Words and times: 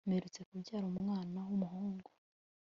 mperutse 0.09 0.39
kubyara 0.49 0.85
umwana 0.93 1.37
w'umuhungu 1.47 2.09